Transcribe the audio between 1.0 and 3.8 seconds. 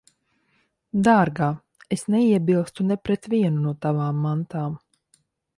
Dārgā, es neiebilstu ne pret vienu no